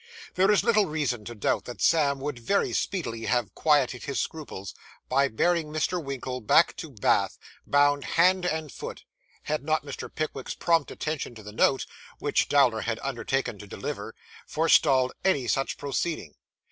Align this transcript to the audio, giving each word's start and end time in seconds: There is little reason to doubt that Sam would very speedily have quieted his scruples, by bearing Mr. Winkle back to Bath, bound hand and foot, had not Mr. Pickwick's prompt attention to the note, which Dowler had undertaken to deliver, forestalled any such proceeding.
There 0.33 0.49
is 0.49 0.63
little 0.63 0.87
reason 0.87 1.25
to 1.25 1.35
doubt 1.35 1.65
that 1.65 1.79
Sam 1.79 2.19
would 2.21 2.39
very 2.39 2.73
speedily 2.73 3.25
have 3.25 3.53
quieted 3.53 4.05
his 4.05 4.19
scruples, 4.19 4.73
by 5.09 5.27
bearing 5.27 5.67
Mr. 5.67 6.03
Winkle 6.03 6.41
back 6.41 6.75
to 6.77 6.89
Bath, 6.89 7.37
bound 7.67 8.03
hand 8.05 8.43
and 8.43 8.71
foot, 8.71 9.03
had 9.43 9.63
not 9.63 9.85
Mr. 9.85 10.09
Pickwick's 10.11 10.55
prompt 10.55 10.89
attention 10.89 11.35
to 11.35 11.43
the 11.43 11.53
note, 11.53 11.85
which 12.17 12.49
Dowler 12.49 12.81
had 12.81 12.99
undertaken 13.03 13.59
to 13.59 13.67
deliver, 13.67 14.15
forestalled 14.47 15.11
any 15.23 15.47
such 15.47 15.77
proceeding. 15.77 16.33